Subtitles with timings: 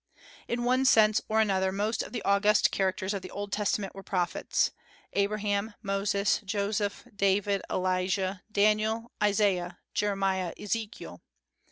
[0.47, 4.01] In one sense or another most of the august characters of the Old Testament were
[4.01, 4.71] prophets,
[5.13, 11.21] Abraham, Moses, Joseph, David, Elijah, Daniel, Isaiah, Jeremiah, Ezekiel.